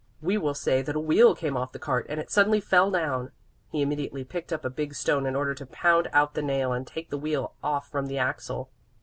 [0.19, 3.31] "We will say that a wheel came off the cart, and it suddenly fell down."
[3.69, 6.87] He immediately picked up a big stone in order to pound out the nail and
[6.87, 8.71] take the wheel off from the axle.